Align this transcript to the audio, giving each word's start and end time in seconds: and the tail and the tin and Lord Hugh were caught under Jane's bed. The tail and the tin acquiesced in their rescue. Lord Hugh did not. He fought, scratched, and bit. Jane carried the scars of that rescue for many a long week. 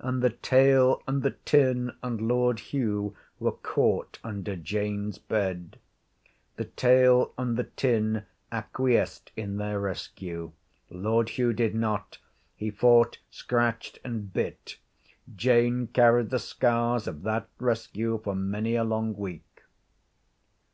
and 0.00 0.20
the 0.22 0.28
tail 0.28 1.02
and 1.08 1.22
the 1.22 1.30
tin 1.46 1.92
and 2.02 2.20
Lord 2.28 2.60
Hugh 2.60 3.16
were 3.40 3.52
caught 3.52 4.18
under 4.22 4.54
Jane's 4.54 5.16
bed. 5.16 5.78
The 6.56 6.66
tail 6.66 7.32
and 7.38 7.56
the 7.56 7.64
tin 7.64 8.26
acquiesced 8.52 9.32
in 9.34 9.56
their 9.56 9.80
rescue. 9.80 10.52
Lord 10.90 11.30
Hugh 11.30 11.54
did 11.54 11.74
not. 11.74 12.18
He 12.54 12.70
fought, 12.70 13.16
scratched, 13.30 13.98
and 14.04 14.30
bit. 14.30 14.76
Jane 15.34 15.86
carried 15.86 16.28
the 16.28 16.38
scars 16.38 17.06
of 17.08 17.22
that 17.22 17.48
rescue 17.58 18.20
for 18.22 18.34
many 18.34 18.74
a 18.74 18.84
long 18.84 19.16
week. 19.16 19.62